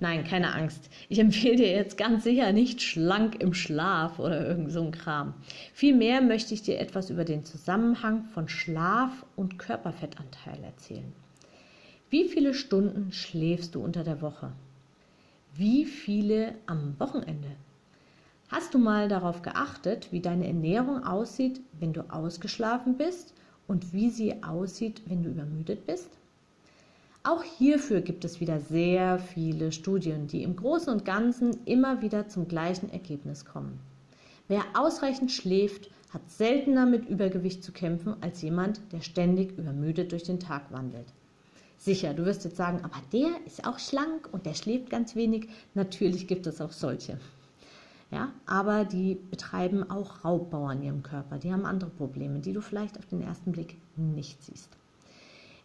[0.00, 0.88] Nein, keine Angst.
[1.10, 5.34] Ich empfehle dir jetzt ganz sicher nicht schlank im Schlaf oder irgend so ein Kram.
[5.74, 11.12] Vielmehr möchte ich dir etwas über den Zusammenhang von Schlaf und Körperfettanteil erzählen.
[12.08, 14.52] Wie viele Stunden schläfst du unter der Woche?
[15.54, 17.50] Wie viele am Wochenende?
[18.48, 23.34] Hast du mal darauf geachtet, wie deine Ernährung aussieht, wenn du ausgeschlafen bist
[23.68, 26.19] und wie sie aussieht, wenn du übermüdet bist?
[27.22, 32.28] Auch hierfür gibt es wieder sehr viele Studien, die im Großen und Ganzen immer wieder
[32.28, 33.78] zum gleichen Ergebnis kommen.
[34.48, 40.22] Wer ausreichend schläft, hat seltener mit Übergewicht zu kämpfen als jemand, der ständig übermüdet durch
[40.22, 41.12] den Tag wandelt.
[41.76, 45.48] Sicher, du wirst jetzt sagen, aber der ist auch schlank und der schläft ganz wenig.
[45.74, 47.20] Natürlich gibt es auch solche.
[48.10, 51.38] Ja, aber die betreiben auch Raubbau an ihrem Körper.
[51.38, 54.79] Die haben andere Probleme, die du vielleicht auf den ersten Blick nicht siehst.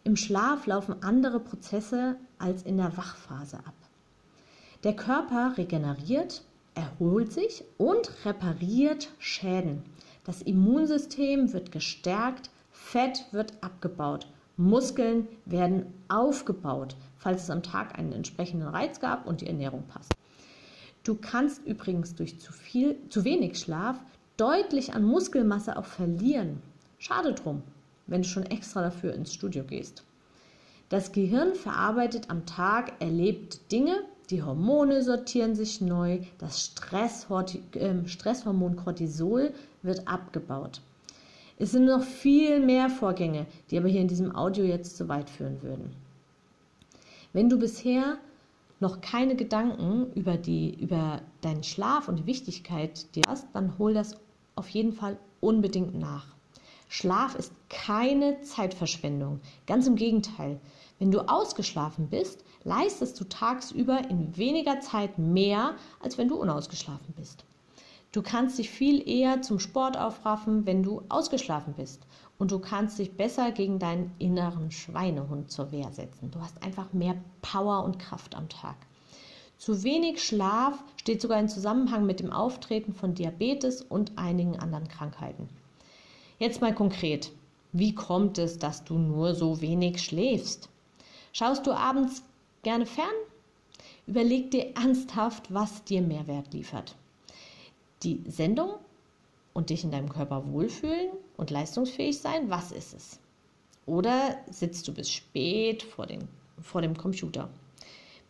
[0.06, 3.74] Im Schlaf laufen andere Prozesse als in der Wachphase ab.
[4.84, 6.44] Der Körper regeneriert,
[6.76, 9.82] erholt sich und repariert Schäden.
[10.22, 18.12] Das Immunsystem wird gestärkt, Fett wird abgebaut, Muskeln werden aufgebaut, falls es am Tag einen
[18.12, 20.12] entsprechenden Reiz gab und die Ernährung passt.
[21.02, 23.98] Du kannst übrigens durch zu viel, zu wenig Schlaf
[24.36, 26.62] deutlich an Muskelmasse auch verlieren.
[26.96, 27.64] Schade drum
[28.06, 30.04] wenn du schon extra dafür ins Studio gehst.
[30.88, 33.96] Das Gehirn verarbeitet am Tag erlebte Dinge,
[34.30, 36.74] die Hormone sortieren sich neu, das
[37.74, 40.80] ähm, Stresshormon Cortisol wird abgebaut.
[41.58, 45.30] Es sind noch viel mehr Vorgänge, die aber hier in diesem Audio jetzt zu weit
[45.30, 45.90] führen würden.
[47.32, 48.18] Wenn du bisher
[48.78, 53.94] noch keine Gedanken über, die, über deinen Schlaf und die Wichtigkeit dir hast, dann hol
[53.94, 54.16] das
[54.54, 56.26] auf jeden Fall unbedingt nach.
[56.88, 59.40] Schlaf ist keine Zeitverschwendung.
[59.66, 60.60] Ganz im Gegenteil.
[60.98, 67.14] Wenn du ausgeschlafen bist, leistest du tagsüber in weniger Zeit mehr, als wenn du unausgeschlafen
[67.14, 67.44] bist.
[68.12, 72.06] Du kannst dich viel eher zum Sport aufraffen, wenn du ausgeschlafen bist.
[72.38, 76.30] Und du kannst dich besser gegen deinen inneren Schweinehund zur Wehr setzen.
[76.30, 78.76] Du hast einfach mehr Power und Kraft am Tag.
[79.58, 84.88] Zu wenig Schlaf steht sogar in Zusammenhang mit dem Auftreten von Diabetes und einigen anderen
[84.88, 85.48] Krankheiten.
[86.38, 87.32] Jetzt mal konkret.
[87.72, 90.68] Wie kommt es, dass du nur so wenig schläfst?
[91.32, 92.22] Schaust du abends
[92.62, 93.06] gerne fern?
[94.06, 96.94] Überleg dir ernsthaft, was dir Mehrwert liefert.
[98.02, 98.74] Die Sendung
[99.54, 101.08] und dich in deinem Körper wohlfühlen
[101.38, 103.18] und leistungsfähig sein, was ist es?
[103.86, 106.28] Oder sitzt du bis spät vor, den,
[106.60, 107.48] vor dem Computer?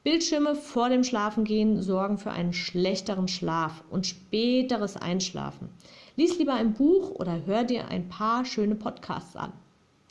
[0.05, 5.69] Bildschirme vor dem Schlafengehen sorgen für einen schlechteren Schlaf und späteres Einschlafen.
[6.17, 9.53] Lies lieber ein Buch oder hör dir ein paar schöne Podcasts an.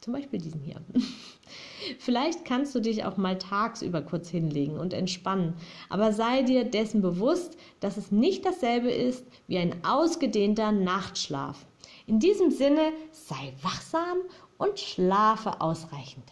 [0.01, 0.79] Zum Beispiel diesen hier.
[1.99, 5.55] Vielleicht kannst du dich auch mal tagsüber kurz hinlegen und entspannen,
[5.89, 11.65] aber sei dir dessen bewusst, dass es nicht dasselbe ist wie ein ausgedehnter Nachtschlaf.
[12.05, 14.17] In diesem Sinne sei wachsam
[14.59, 16.31] und schlafe ausreichend.